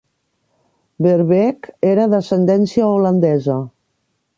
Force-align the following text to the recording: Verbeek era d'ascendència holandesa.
Verbeek 1.07 1.69
era 1.91 2.09
d'ascendència 2.15 2.93
holandesa. 2.97 3.65